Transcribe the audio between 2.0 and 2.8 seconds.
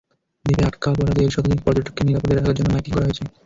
নিরাপদে থাকার জন্য